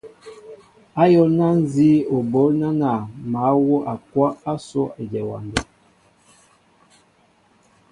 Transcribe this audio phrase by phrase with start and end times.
[1.03, 2.85] Ayólná nzí o ɓoól nánȃ
[3.31, 5.61] mă wóʼakwáʼ ásó éjem ewándέ.